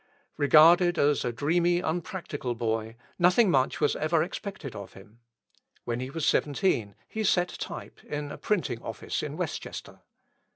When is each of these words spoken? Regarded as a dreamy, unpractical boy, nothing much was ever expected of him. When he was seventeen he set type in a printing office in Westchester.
Regarded 0.35 0.97
as 0.97 1.23
a 1.23 1.31
dreamy, 1.31 1.79
unpractical 1.79 2.55
boy, 2.55 2.95
nothing 3.19 3.51
much 3.51 3.79
was 3.79 3.95
ever 3.95 4.23
expected 4.23 4.75
of 4.75 4.93
him. 4.93 5.19
When 5.85 5.99
he 5.99 6.09
was 6.09 6.25
seventeen 6.25 6.95
he 7.07 7.23
set 7.23 7.49
type 7.59 8.03
in 8.05 8.31
a 8.31 8.37
printing 8.39 8.81
office 8.81 9.21
in 9.21 9.37
Westchester. 9.37 10.01